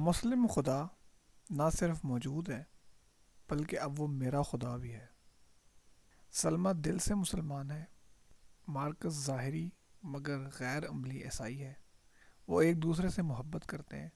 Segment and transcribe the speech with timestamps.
[0.00, 0.86] مسلم خدا
[1.50, 2.64] نہ صرف موجود ہے،
[3.48, 5.06] بلکہ اب وہ میرا خدا بھی ہے۔
[6.32, 7.84] سلمہ دل سے مسلمان ہے،
[8.68, 9.70] مارکس ظاہری
[10.02, 11.74] مگر غیر عملی عیسائی ہے۔
[12.46, 14.08] وہ ایک دوسرے سے محبت کرتے ہیں،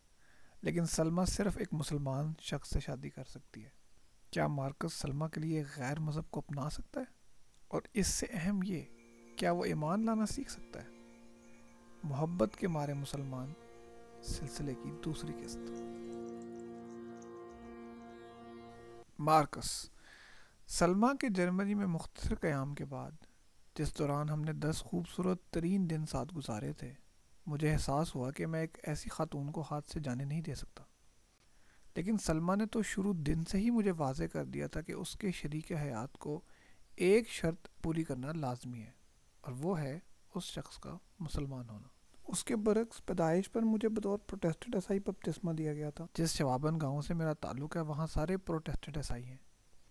[0.63, 3.71] لیکن سلمہ صرف ایک مسلمان شخص سے شادی کر سکتی ہے۔
[4.31, 7.05] کیا مارکس سلمہ کے لیے غیر مذہب کو اپنا سکتا ہے؟
[7.69, 8.83] اور اس سے اہم یہ،
[9.37, 10.89] کیا وہ ایمان لانا سیکھ سکتا ہے؟
[12.03, 13.53] محبت کے مارے مسلمان
[14.25, 15.71] سلسلے کی دوسری قسط۔
[19.19, 19.71] مارکس
[20.69, 23.13] سلما کے جرمنی میں مختصر قیام کے بعد،
[23.77, 26.93] جس دوران ہم نے دس خوبصورت ترین دن ساتھ گزارے تھے،
[27.47, 30.85] مجھے احساس ہوا کہ میں ایک ایسی خاتون کو ہاتھ سے جانے نہیں دے سکتا۔
[31.97, 35.17] لیکن سلما نے تو شروع دن سے ہی مجھے واضح کر دیا تھا کہ اس
[35.17, 36.41] کے شریک حیات کو
[36.97, 38.93] ایک شرط پوری کرنا لازمی ہے،
[39.41, 39.99] اور وہ ہے
[40.35, 41.89] اس شخص کا مسلمان ہونا۔
[42.25, 46.81] اس کے برعکس پیدائش پر مجھے بطور پروٹیسٹڈ عیسائی بپتسمہ دیا گیا تھا۔ جس شوابن
[46.81, 49.37] گاؤں سے میرا تعلق ہے، وہاں سارے پروٹیسٹڈ عیسائی ہیں۔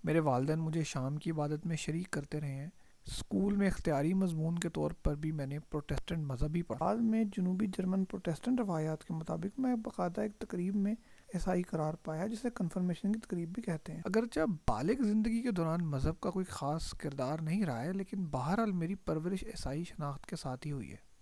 [0.03, 2.70] میرے والدین مجھے شام کی عبادت میں شریک کرتے رہے ہیں۔
[3.06, 7.23] اسکول میں اختیاری مضمون کے طور پر بھی میں نے پروٹیسٹنٹ مذہبی پڑھا۔ بعد میں
[7.23, 10.95] جنوبی جرمن پروٹیسٹنٹ روایات کے مطابق میں باقاعدہ ایک تقریب میں
[11.34, 15.86] عیسائی قرار پایا، جسے کنفرمیشن کی تقریب بھی کہتے ہیں۔ اگرچہ بالغ زندگی کے دوران
[15.86, 20.36] مذہب کا کوئی خاص کردار نہیں رہا ہے، لیکن بہرحال میری پرورش عیسائی شناخت کے
[20.36, 21.12] ساتھ ہی ہوئی ہے۔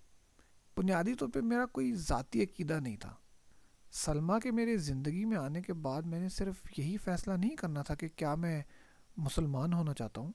[0.76, 3.14] بنیادی طور پہ میرا کوئی ذاتی عقیدہ نہیں تھا۔
[3.92, 7.82] سلما کے میرے زندگی میں آنے کے بعد میں نے صرف یہی فیصلہ نہیں کرنا
[7.82, 8.62] تھا کہ کیا میں
[9.16, 10.32] مسلمان ہونا چاہتا ہوں،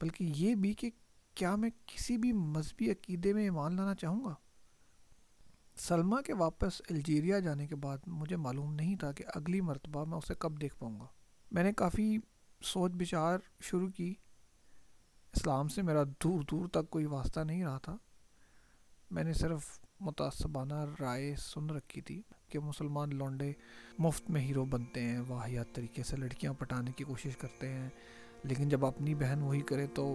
[0.00, 0.90] بلکہ یہ بھی کہ
[1.34, 4.34] کیا میں کسی بھی مذہبی عقیدے میں ایمان لانا چاہوں گا۔
[5.76, 10.18] سلما کے واپس الجیریا جانے کے بعد مجھے معلوم نہیں تھا کہ اگلی مرتبہ میں
[10.18, 11.06] اسے کب دیکھ پاؤں گا۔
[11.50, 12.18] میں نے کافی
[12.62, 14.14] سوچ بچار شروع کی۔
[15.36, 17.96] اسلام سے میرا دور دور تک کوئی واسطہ نہیں رہا تھا۔
[19.14, 23.52] میں نے صرف متعصبانہ رائے سن رکھی تھی کہ مسلمان لونڈے
[23.98, 27.88] مفت میں ہیرو بنتے ہیں واحیات طریقے سے لڑکیاں پٹانے کی کوشش کرتے ہیں۔
[28.42, 30.14] لیکن جب اپنی بہن وہی کرے تو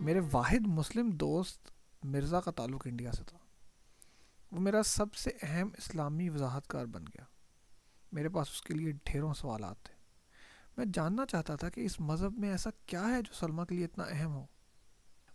[0.00, 1.70] میرے واحد مسلم دوست
[2.04, 3.38] مرزا کا تعلق انڈیا سے تھا۔
[4.52, 7.24] وہ میرا سب سے اہم اسلامی وضاحت کار بن گیا۔
[8.12, 9.94] میرے پاس اس کے لیے ڈھیروں سوالات تھے۔
[10.76, 13.84] میں جاننا چاہتا تھا کہ اس مذہب میں ایسا کیا ہے جو سلمہ کے لیے
[13.84, 14.46] اتنا اہم ہو۔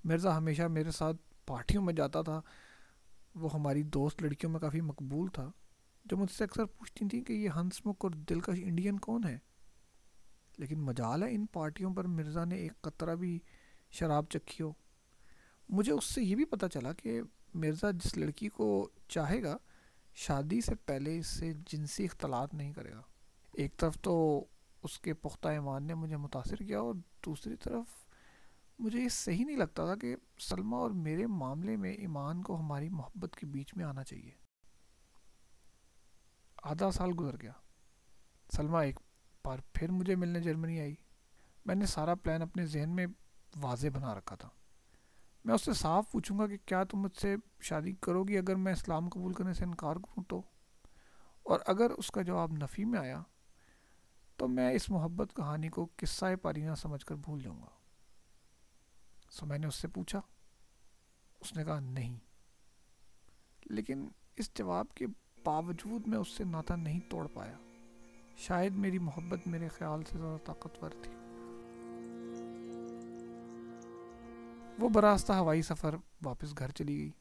[0.04, 2.42] مرزا ہمیشہ میرے ساتھ پارٹیوں میں جاتا تھا۔
[3.36, 5.52] وہ ہماری دوست لڑکیوں میں کافی مقبول تھا۔
[6.06, 9.38] جو مجھ سے اکثر پوچھتی تھیں کہ یہ ہنس مک اور دلکش انڈین کون ہے
[10.58, 13.40] لیکن مجال ہے ان پارٹیوں پر مرزا نے ایک قطرہ بھی
[13.92, 14.72] شراب چکھی ہو۔
[15.70, 17.22] مجھے اس سے یہ بھی پتہ چلا کہ
[17.54, 19.58] مرزا جس لڑکی کو چاہے گا،
[20.16, 23.02] شادی سے پہلے اس سے جنسی اختلاط نہیں کرے گا۔
[23.54, 24.46] ایک طرف تو
[24.84, 26.94] اس کے پختہ ایمان نے مجھے متاثر کیا اور
[27.26, 27.86] دوسری طرف
[28.82, 32.90] مجھے یہ صحیح نہیں لگتا تھا کہ سلمہ اور میرے معاملے میں ایمان کو ہماری
[32.90, 34.32] محبت کے بیچ میں آنا چاہیے۔
[36.64, 37.52] آدھا سال گزر گیا۔
[38.54, 39.00] سلمہ ایک
[39.46, 40.96] بار پھر مجھے ملنے جرمنی آئی۔
[41.66, 43.08] میں نے سارا پلان اپنے ذہن میں
[43.62, 44.50] واضح بنا رکھا تھا۔
[45.46, 48.56] میں اس سے صاف پوچھوں گا کہ کیا تم مجھ سے شادی کرو گی اگر
[48.56, 50.42] میں اسلام قبول کرنے سے انکار کروں تو؟
[51.44, 53.22] اور اگر اس کا جواب نفی میں آیا
[54.38, 57.81] تو میں اس محبت کہانی کو قصہ پارینہ سمجھ کر بھول جاؤں گا۔
[59.32, 60.22] سو میں نے اس سے پوچھا،
[61.40, 62.18] اس نے کہا، نہیں۔
[63.66, 65.08] لیکن اس جواب کے
[65.44, 67.58] باوجود میں اس سے ناتا نہیں توڑ پایا۔
[68.38, 71.12] شاید میری محبت میرے خیال سے زیادہ طاقتور تھی۔
[74.80, 77.12] وہ براستہ ہوائی سفر واپس گھر چلی گئی۔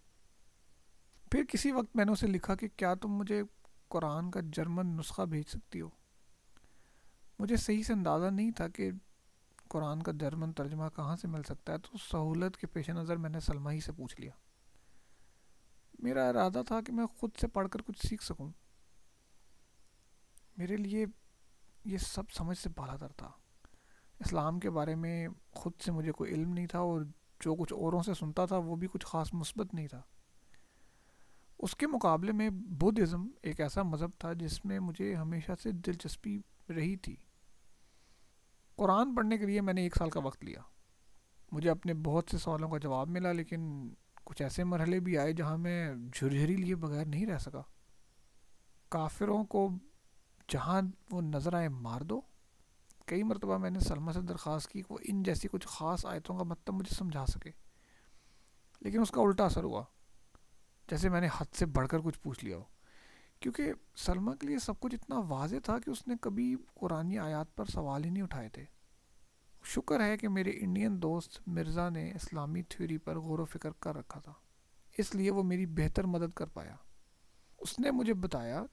[1.30, 3.42] پھر کسی وقت میں نے اسے لکھا کہ کیا تم مجھے
[3.88, 5.88] قرآن کا جرمن نسخہ بھیج سکتی ہو؟
[7.38, 8.90] مجھے صحیح سے اندازہ نہیں تھا کہ
[9.70, 13.30] قرآن کا جرمن ترجمہ کہاں سے مل سکتا ہے؟ تو سہولت کے پیش نظر میں
[13.30, 14.32] نے سلمہ ہی سے پوچھ لیا۔
[15.98, 18.50] میرا ارادہ تھا کہ میں خود سے پڑھ کر کچھ سیکھ سکوں۔
[20.56, 21.06] میرے لیے
[21.84, 23.30] یہ سب سمجھ سے بالا تر تھا۔
[24.20, 27.00] اسلام کے بارے میں خود سے مجھے کوئی علم نہیں تھا اور
[27.40, 30.02] جو کچھ اوروں سے سنتا تھا وہ بھی کچھ خاص مثبت نہیں تھا۔
[31.58, 35.72] اس کے مقابلے میں بدھ ازم ایک ایسا مذہب تھا جس میں مجھے ہمیشہ سے
[35.72, 37.16] دلچسپی رہی تھی۔
[38.80, 40.60] قرآن پڑھنے کے لیے میں نے ایک سال کا وقت لیا۔
[41.52, 43.90] مجھے اپنے بہت سے سوالوں کا جواب ملا، لیکن
[44.24, 47.62] کچھ ایسے مرحلے بھی آئے جہاں میں جھرجھری لیے بغیر نہیں رہ سکا۔
[48.88, 49.68] کافروں کو
[50.48, 52.20] جہاں وہ نظر آئے مار دو،
[53.06, 56.36] کئی مرتبہ میں نے سلمہ سے درخواست کی کہ وہ ان جیسی کچھ خاص آیتوں
[56.36, 57.50] کا مطلب مجھے سمجھا سکے۔
[58.80, 59.84] لیکن اس کا الٹا اثر ہوا،
[60.90, 62.64] جیسے میں نے حد سے بڑھ کر کچھ پوچھ لیا ہو۔
[63.40, 67.56] کیونکہ سلمہ کے لیے سب کچھ اتنا واضح تھا کہ اس نے کبھی قرآن آیات
[67.56, 68.64] پر سوال ہی نہیں اٹھائے تھے۔
[69.64, 73.96] شکر ہے کہ میرے انڈین دوست مرزا نے اسلامی تھیوری پر غور و فکر کر
[73.96, 74.32] رکھا تھا،
[74.98, 76.76] اس لیے وہ میری بہتر مدد کر پایا۔
[77.58, 78.64] اس نے مجھے بتایا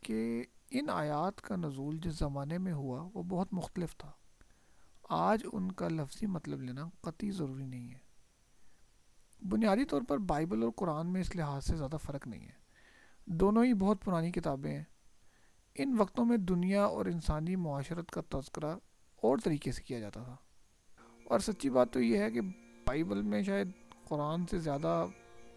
[0.00, 4.12] کہ ان آیات کا نزول جس زمانے میں ہوا وہ بہت مختلف تھا۔
[5.02, 7.98] آج ان کا لفظی مطلب لینا قطعی ضروری نہیں ہے۔
[9.48, 12.61] بنیادی طور پر بائبل اور قرآن میں اس لحاظ سے زیادہ فرق نہیں ہے۔
[13.26, 14.84] دونوں ہی بہت پرانی کتابیں ہیں۔
[15.74, 18.76] ان وقتوں میں دنیا اور انسانی معاشرت کا تذکرہ
[19.16, 20.36] اور طریقے سے کیا جاتا تھا۔
[21.24, 22.40] اور سچی بات تو یہ ہے کہ
[22.86, 23.70] بائبل میں شاید
[24.04, 25.06] قرآن سے زیادہ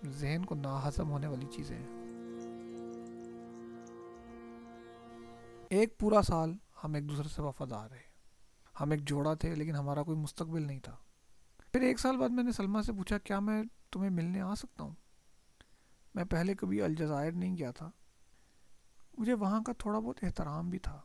[0.06, 2.06] ذہن کو ناہضم ہونے والی چیزیں ہیں۔
[5.70, 6.54] ایک پورا سال
[6.84, 8.16] ہم ایک دوسرے سے وفادار رہے۔
[8.82, 10.96] ہم ایک جوڑا تھے لیکن ہمارا کوئی مستقبل نہیں تھا۔
[11.72, 14.84] پھر ایک سال بعد میں نے سلمہ سے پوچھا، کیا میں تمہیں ملنے آ سکتا
[14.84, 14.96] ہوں؟
[16.16, 17.92] میں پہلے کبھی الجزائر نہیں گیا تھا۔
[19.18, 21.02] مجھے وہاں کا تھوڑا بہت احترام بھی تھا۔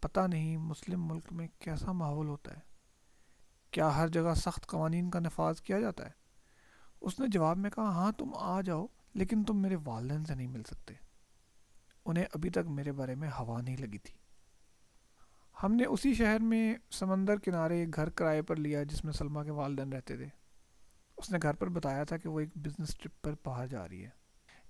[0.00, 2.60] پتہ نہیں مسلم ملک میں کیسا ماحول ہوتا ہے۔
[3.70, 6.10] کیا ہر جگہ سخت قوانین کا نفاذ کیا جاتا ہے؟
[7.00, 10.46] اس نے جواب میں کہا ہاں تم آ جاؤ، لیکن تم میرے والدین سے نہیں
[10.46, 10.94] مل سکتے۔
[12.04, 14.14] انہیں ابھی تک میرے بارے میں ہوا نہیں لگی تھی۔
[15.62, 19.42] ہم نے اسی شہر میں سمندر کنارے ایک گھر کرائے پر لیا جس میں سلمہ
[19.42, 20.28] کے والدین رہتے تھے۔
[21.16, 24.04] اس نے گھر پر بتایا تھا کہ وہ ایک بزنس ٹرپ پر باہر جا رہی
[24.04, 24.10] ہے۔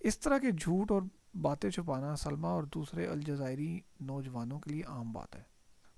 [0.00, 1.02] اس طرح کے جھوٹ اور
[1.40, 5.42] باتیں چھپانا سلمہ اور دوسرے الجزائری نوجوانوں کے لیے عام بات ہے۔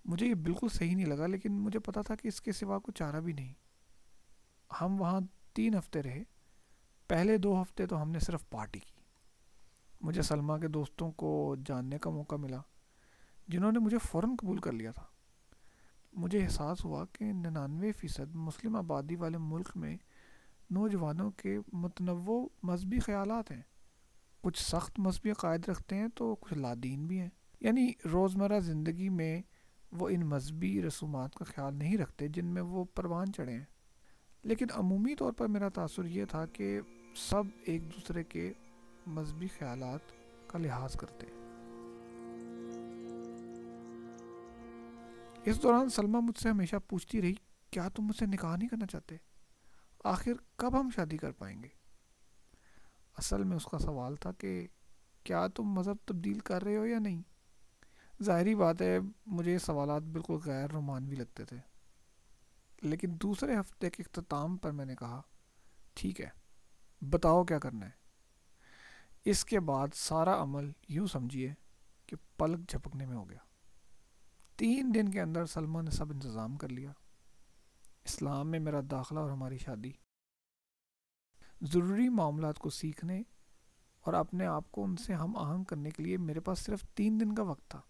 [0.05, 2.93] مجھے یہ بالکل صحیح نہیں لگا، لیکن مجھے پتا تھا کہ اس کے سوا کو
[2.93, 3.55] چارہ بھی نہیں۔
[4.81, 5.21] ہم وہاں
[5.53, 6.23] تین ہفتے رہے۔
[7.09, 9.00] پہلے دو ہفتے تو ہم نے صرف پارٹی کی۔
[10.00, 12.61] مجھے سلمہ کے دوستوں کو جاننے کا موقع ملا،
[13.49, 15.05] جنہوں نے مجھے فوراً قبول کر لیا تھا۔
[16.12, 19.97] مجھے احساس ہوا کہ ننانوے فیصد مسلم آبادی والے ملک میں
[20.70, 23.62] نوجوانوں کے متنوع مذہبی خیالات ہیں۔
[24.41, 27.29] کچھ سخت مذہبی عقائد رکھتے ہیں تو کچھ لادین بھی ہیں۔
[27.61, 29.43] یعنی روزمرہ زندگی میں
[29.93, 33.65] وہ ان مذہبی رسومات کا خیال نہیں رکھتے جن میں وہ پروان چڑھے ہیں۔
[34.43, 36.81] لیکن عمومی طور پر میرا تاثر یہ تھا کہ
[37.17, 38.53] سب ایک دوسرے کے
[39.06, 40.00] مذہبی خیالات
[40.47, 41.26] کا لحاظ کرتے
[45.44, 47.35] اس دوران سلمہ مجھ سے ہمیشہ پوچھتی رہی،
[47.71, 49.17] کیا تم مجھ سے نکاح نہیں کرنا چاہتے؟
[50.05, 51.69] آخر کب ہم شادی کر پائیں گے؟
[53.17, 54.67] اصل میں اس کا سوال تھا کہ
[55.25, 57.23] کیا تم مذہب تبدیل کر رہے ہو یا نہیں؟
[58.23, 61.56] ظاہری بات ہے، مجھے یہ سوالات بالکل غیر رومانوی لگتے تھے۔
[62.83, 65.23] لیکن دوسرے ہفتے کے اختتام پر میں نے کہا،
[65.95, 66.29] ٹھیک ہے،
[67.00, 67.91] بتاؤ کیا کرنا ہے؟
[69.25, 71.55] اس کے بعد سارا عمل یوں سمجھیے
[72.06, 73.39] کہ پلک جھپکنے میں ہو گیا۔
[74.56, 76.93] تین دن کے اندر سلمہ نے سب انتظام کر لیا۔
[78.09, 79.93] اسلام میں میرا داخلہ اور ہماری شادی۔
[81.61, 83.23] ضروری معاملات کو سیکھنے
[84.01, 87.21] اور اپنے آپ کو ان سے ہم آہنگ کرنے کے لیے میرے پاس صرف تین
[87.21, 87.81] دن کا وقت تھا۔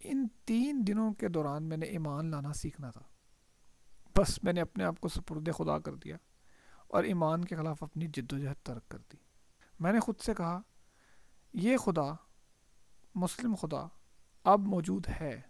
[0.00, 3.02] ان تین دنوں کے دوران میں نے ایمان لانا سیکھنا تھا۔
[4.16, 6.16] بس میں نے اپنے آپ کو سپرد خدا کر دیا
[6.88, 9.16] اور ایمان کے خلاف اپنی جد و جہد ترک کر دی۔
[9.80, 10.60] میں نے خود سے کہا،
[11.52, 12.14] یہ خدا،
[13.14, 13.86] مسلم خدا،
[14.44, 15.40] اب موجود ہے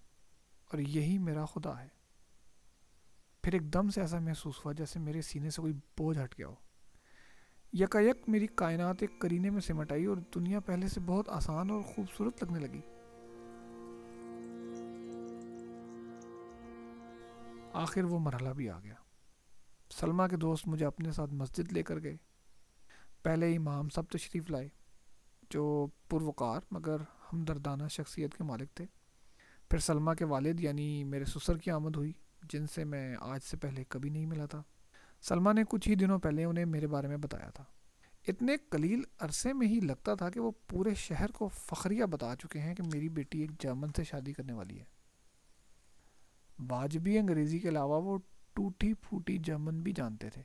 [0.65, 1.98] اور یہی میرا خدا ہے۔
[3.43, 6.47] پھر ایک دم سے ایسا محسوس ہوا جیسے میرے سینے سے کوئی بوجھ ہٹ گیا
[6.47, 6.55] ہو۔
[7.73, 11.71] یکا یک میری کائنات ایک کرینے میں سمٹ آئی اور دنیا پہلے سے بہت آسان
[11.71, 12.81] اور خوبصورت لگنے لگی۔
[17.73, 18.95] آخر وہ مرحلہ بھی آ گیا۔
[19.91, 22.17] سلمہ کے دوست مجھے اپنے ساتھ مسجد لے کر گئے۔
[23.23, 24.69] پہلے امام سب تشریف لائے،
[25.51, 26.97] جو پروکار مگر
[27.33, 28.85] ہمدردانہ شخصیت کے مالک تھے۔
[29.71, 33.57] پھر سلمہ کے والد یعنی میرے سسر کی آمد ہوئی۔ جن سے میں آج سے
[33.57, 34.63] پہلے کبھی نہیں ملا تھا۔
[35.21, 37.65] سلمہ نے کچھ ہی دنوں پہلے انہیں میرے بارے میں بتایا تھا۔
[38.29, 42.59] اتنے قلیل عرصے میں ہی لگتا تھا کہ وہ پورے شہر کو فخریہ بتا چکے
[42.59, 44.85] ہیں کہ میری بیٹی ایک جرمن سے شادی کرنے والی ہے۔
[46.69, 48.19] واجبی انگریزی کے علاوہ وہ
[48.53, 50.43] ٹوٹی پھوٹی جرمن بھی جانتے تھے۔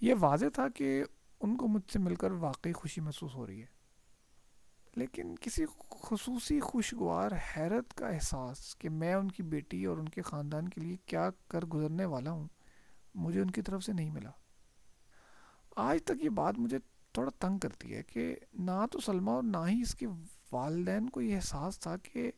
[0.00, 1.04] یہ واضح تھا کہ
[1.40, 3.81] ان کو مجھ سے مل کر واقعی خوشی محسوس ہو رہی ہے۔
[4.96, 10.22] لیکن کسی خصوصی خوشگوار حیرت کا احساس کہ میں ان کی بیٹی اور ان کے
[10.22, 12.48] خاندان کے لیے کیا کر گزرنے والا ہوں،
[13.14, 14.30] مجھے ان کی طرف سے نہیں ملا۔
[15.76, 16.78] آج تک یہ بات مجھے
[17.12, 20.06] تھوڑا تنگ کرتی ہے کہ نہ تو سلمہ اور نہ ہی اس کے
[20.52, 22.30] والدین کو یہ احساس تھا کہ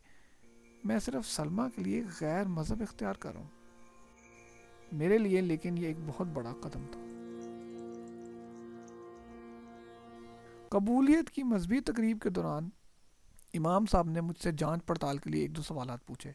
[0.83, 3.47] میں صرف سلمہ کے لیے غیر مذہب اختیار کر رہا ہوں۔
[4.91, 7.04] میرے لیے، لیکن یہ ایک بہت بڑا قدم تھا۔
[10.69, 12.69] قبولیت کی مذہبی تقریب کے دوران
[13.53, 16.31] امام صاحب نے مجھ سے جانچ پڑتال کے لیے ایک دو سوالات پوچھے،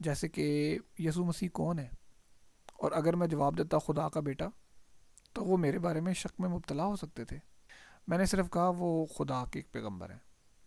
[0.00, 1.88] جیسے کہ یسوع مسیح کون ہے؟
[2.72, 4.46] اور اگر میں جواب دیتا خدا کا بیٹا،
[5.32, 7.38] تو وہ میرے بارے میں شک میں مبتلا ہو سکتے تھے۔
[8.06, 10.18] میں نے صرف کہا، وہ خدا کے ایک پیغمبر ہیں۔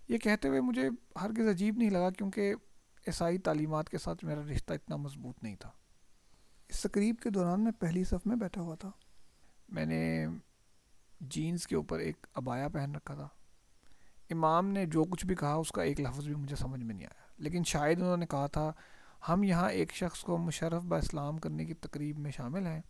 [0.08, 0.90] یہ کہتے ہوئے مجھے
[1.22, 2.54] ہرگز عجیب نہیں لگا کیونکہ
[3.08, 5.72] عیسائی تعلیمات کے ساتھ میرا رشتہ اتنا مضبوط نہیں تھا۔
[6.68, 8.92] اس تقریب کے دوران میں پہلی صف میں بیٹھا ہوا تھا۔
[9.70, 10.28] میں نے
[11.22, 13.28] جینس کے اوپر ایک ابایا پہن رکھا تھا۔
[14.30, 17.08] امام نے جو کچھ بھی کہا، اس کا ایک لفظ بھی مجھے سمجھ میں نہیں
[17.08, 18.72] آیا۔ لیکن شاید انہوں نے کہا تھا،
[19.30, 22.82] ہم یہاں ایک شخص کو مشرف با اسلام کرنے کی تقریب میں شامل ہیں،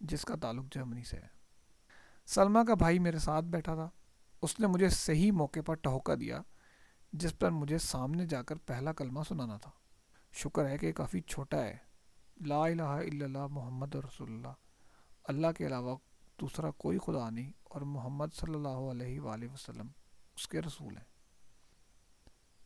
[0.00, 1.26] جس کا تعلق جرمنی سے ہے۔
[2.26, 3.90] سلمہ کا بھائی میرے ساتھ بیٹھا تھا۔
[4.42, 6.42] اس نے مجھے صحیح موقع پر ٹہوکا دیا،
[7.12, 9.70] جس پر مجھے سامنے جا کر پہلا کلمہ سنانا تھا۔
[10.32, 11.76] شکر ہے کہ کافی چھوٹا ہے۔
[12.46, 14.52] لا الہ الا اللہ محمد رسول اللہ۔
[15.24, 15.96] اللہ کے علاوہ
[16.40, 19.86] دوسرا کوئی خدا نہیں۔ اور محمد صلی اللہ علیہ وآلہ وسلم
[20.36, 21.04] اس کے رسول ہیں۔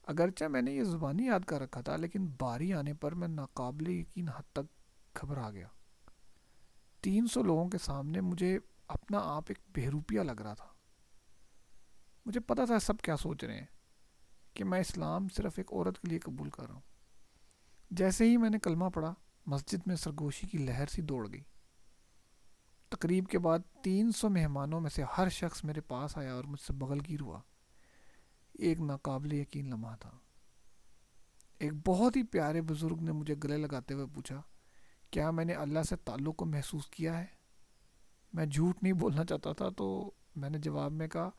[0.02, 3.88] اگرچہ میں نے یہ زبانی یاد کر رکھا تھا، لیکن باری آنے پر میں ناقابل
[3.88, 5.66] یقین حد تک گھبرا گیا۔
[7.00, 10.66] تین سو لوگوں کے سامنے مجھے اپنا آپ ایک بہروپیہ لگ رہا تھا۔
[12.26, 13.66] مجھے پتا تھا سب کیا سوچ رہے ہیں،
[14.54, 16.80] کہ میں اسلام صرف ایک عورت کے لیے قبول کر رہا ہوں۔
[17.90, 19.14] جیسے ہی میں نے کلمہ پڑھا،
[19.46, 21.42] مسجد میں سرگوشی کی لہر سی دوڑ گئی۔
[22.90, 26.60] تقریب کے بعد تین سو مہمانوں میں سے ہر شخص میرے پاس آیا اور مجھ
[26.60, 27.40] سے بغل گیر ہوا۔
[28.52, 30.10] ایک ناقابل یقین لمحہ تھا۔
[31.58, 34.42] ایک بہت ہی پیارے بزرگ نے مجھے گلے لگاتے ہوئے پوچھا،
[35.10, 37.26] کیا میں نے اللہ سے تعلق کو محسوس کیا ہے؟
[38.32, 41.30] میں جھوٹ نہیں بولنا چاہتا تھا تو میں نے جواب میں کہا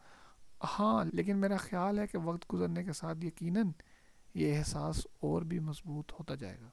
[0.79, 3.71] ہاں لیکن میرا خیال ہے کہ وقت گزرنے کے ساتھ یقیناً
[4.33, 6.69] یہ احساس اور بھی مضبوط ہوتا جائے گا۔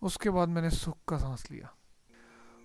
[0.00, 1.66] اس کے بعد میں نے سکھ کا سانس لیا۔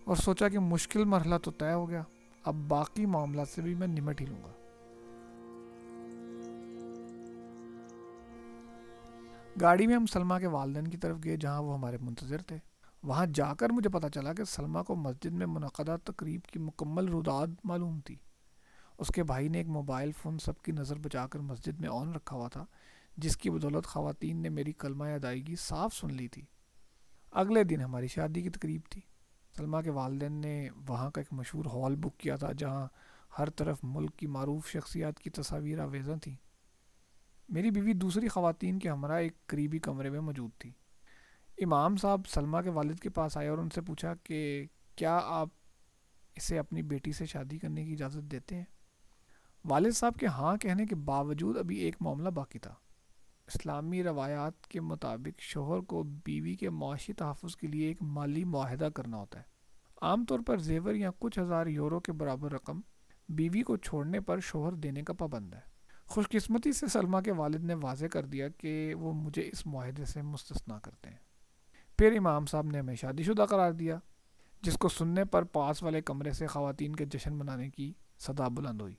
[0.05, 2.03] اور سوچا کہ مشکل مرحلہ تو طے ہو گیا۔
[2.43, 4.51] اب باقی معاملات سے بھی میں نمٹ ہی لوں گا۔
[9.61, 12.57] گاڑی میں ہم سلما کے والدین کی طرف گئے جہاں وہ ہمارے منتظر تھے۔
[13.03, 17.07] وہاں جا کر مجھے پتا چلا کہ سلما کو مسجد میں منعقدہ تقریب کی مکمل
[17.07, 18.15] روداد معلوم تھی۔
[18.97, 22.11] اس کے بھائی نے ایک موبائل فون سب کی نظر بچا کر مسجد میں آن
[22.11, 22.65] رکھا ہوا تھا،
[23.17, 26.41] جس کی بدولت خواتین نے میری کلمہ ادائیگی صاف سن لی تھی۔
[27.31, 29.01] اگلے دن ہماری شادی کی تقریب تھی۔
[29.57, 32.87] سلما کے والدین نے وہاں کا ایک مشہور ہال بک کیا تھا جہاں
[33.39, 36.35] ہر طرف ملک کی معروف شخصیات کی تصاویر آویزاں تھیں۔
[37.49, 40.71] میری بیوی دوسری خواتین کے ہمراہ ایک قریبی کمرے میں موجود تھی۔
[41.57, 45.49] امام صاحب سلما کے والد کے پاس آئے اور ان سے پوچھا کہ کیا آپ
[46.35, 48.65] اسے اپنی بیٹی سے شادی کرنے کی اجازت دیتے ہیں؟
[49.65, 52.75] والد صاحب کے ہاں کہنے کے باوجود ابھی ایک معاملہ باقی تھا۔
[53.47, 58.89] اسلامی روایات کے مطابق شوہر کو بیوی کے معاشی تحفظ کے لیے ایک مالی معاہدہ
[58.95, 59.43] کرنا ہوتا ہے۔
[60.01, 62.81] عام طور پر زیور یا کچھ ہزار یورو کے برابر رقم
[63.29, 65.59] بیوی کو چھوڑنے پر شوہر دینے کا پابند ہے۔
[66.05, 70.05] خوش قسمتی سے سلمہ کے والد نے واضح کر دیا کہ وہ مجھے اس معاہدے
[70.05, 71.17] سے مستثنا کرتے ہیں۔
[71.97, 73.99] پھر امام صاحب نے ہمیں شادی شدہ قرار دیا،
[74.61, 78.81] جس کو سننے پر پاس والے کمرے سے خواتین کے جشن منانے کی صدا بلند
[78.81, 78.95] ہوئی۔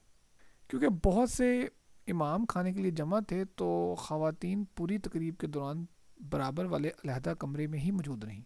[0.68, 1.68] کیونکہ بہت سے
[2.06, 5.84] امام کھانے کے لیے جمع تھے تو خواتین پوری تقریب کے دوران
[6.30, 8.40] برابر والے علیحدہ کمرے میں ہی موجود رہیں۔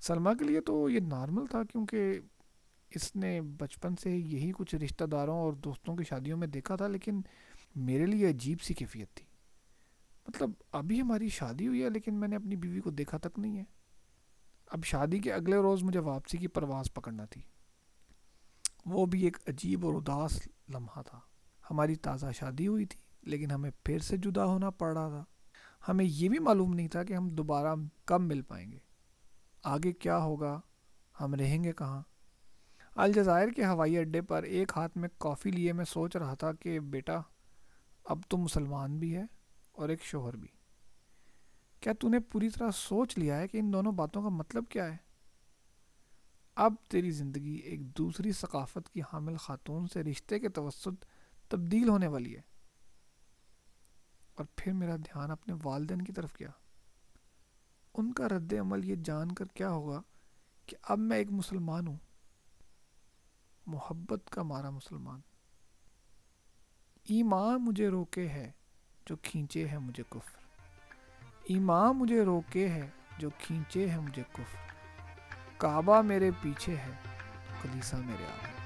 [0.00, 2.20] سلمہ کے لیے تو یہ نارمل تھا کیونکہ
[2.90, 6.86] اس نے بچپن سے یہی کچھ رشتہ داروں اور دوستوں کی شادیوں میں دیکھا تھا،
[6.86, 7.20] لیکن
[7.76, 9.26] میرے لیے عجیب سی کیفیت تھی۔
[10.28, 13.58] مطلب ابھی ہماری شادی ہوئی ہے، لیکن میں نے اپنی بیوی کو دیکھا تک نہیں
[13.58, 13.64] ہے۔
[14.66, 17.42] اب شادی کے اگلے روز مجھے واپسی کی پرواز پکڑنا تھی۔
[18.86, 21.20] وہ بھی ایک عجیب اور اداس لمحہ تھا۔
[21.70, 25.24] ہماری تازہ شادی ہوئی تھی، لیکن ہمیں پھر سے جدا ہونا پڑ رہا تھا۔
[25.88, 27.74] ہمیں یہ بھی معلوم نہیں تھا کہ ہم دوبارہ
[28.04, 28.78] کب مل پائیں گے۔
[29.62, 30.60] آگے کیا ہوگا؟
[31.20, 32.02] ہم رہیں گے کہاں؟
[32.96, 36.80] الجزائر کے ہوائی اڈے پر ایک ہاتھ میں کافی لیے میں سوچ رہا تھا کہ
[36.80, 37.20] بیٹا،
[38.04, 39.22] اب تو مسلمان بھی ہے
[39.72, 40.48] اور ایک شوہر بھی۔
[41.80, 44.92] کیا تو نے پوری طرح سوچ لیا ہے کہ ان دونوں باتوں کا مطلب کیا
[44.92, 44.96] ہے؟
[46.54, 51.04] اب تیری زندگی ایک دوسری ثقافت کی حامل خاتون سے رشتے کے توسط
[51.50, 52.42] تبدیل ہونے والی ہے۔
[54.34, 56.50] اور پھر میرا دھیان اپنے والدین کی طرف کیا
[57.94, 60.02] ان کا رد عمل یہ جان کر کیا ہوگا
[60.66, 61.96] کہ اب میں ایک مسلمان ہوں۔
[63.66, 65.20] محبت کا مارا مسلمان۔
[67.04, 68.52] ایمان مجھے روکے ہے
[69.06, 70.38] جو کھینچے ہے مجھے کفر۔
[71.44, 74.72] ایمان مجھے روکے ہے جو کھینچے ہے مجھے کفر۔
[75.58, 76.92] کعبہ میرے پیچھے ہے
[77.62, 78.59] کلیسا میرے آگے۔